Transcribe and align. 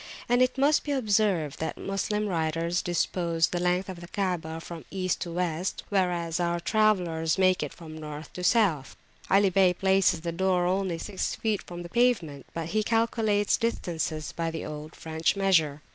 And 0.27 0.41
it 0.41 0.57
must 0.57 0.83
be 0.83 0.93
observed 0.93 1.59
that 1.59 1.77
Moslem 1.77 2.25
writers 2.25 2.81
dispose 2.81 3.45
the 3.49 3.59
length 3.59 3.87
of 3.87 4.01
the 4.01 4.07
Kaabah 4.07 4.59
from 4.59 4.83
East 4.89 5.21
to 5.21 5.31
West, 5.31 5.83
whereas 5.89 6.39
our 6.39 6.59
travellers 6.59 7.37
make 7.37 7.61
it 7.61 7.71
from 7.71 7.95
North 7.99 8.33
to 8.33 8.43
South. 8.43 8.95
Ali 9.29 9.51
Bey 9.51 9.75
places 9.75 10.21
the 10.21 10.31
door 10.31 10.65
only 10.65 10.97
six 10.97 11.35
feet 11.35 11.61
from 11.61 11.83
the 11.83 11.87
pavement, 11.89 12.47
but 12.51 12.69
he 12.69 12.81
calculates 12.81 13.57
distances 13.57 14.31
by 14.31 14.49
the 14.49 14.65
old 14.65 14.95
French 14.95 15.35
measure. 15.35 15.83